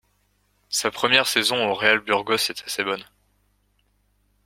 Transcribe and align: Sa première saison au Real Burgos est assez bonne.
Sa 0.69 0.89
première 0.89 1.27
saison 1.27 1.63
au 1.69 1.75
Real 1.75 1.99
Burgos 1.99 2.33
est 2.49 2.63
assez 2.65 2.83
bonne. 2.83 3.05